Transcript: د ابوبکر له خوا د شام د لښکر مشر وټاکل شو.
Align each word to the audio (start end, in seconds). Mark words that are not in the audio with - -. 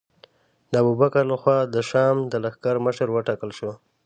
د 0.71 0.73
ابوبکر 0.81 1.23
له 1.31 1.35
خوا 1.41 1.57
د 1.75 1.75
شام 1.89 2.17
د 2.31 2.33
لښکر 2.43 2.75
مشر 2.85 3.07
وټاکل 3.11 3.51
شو. 3.57 3.71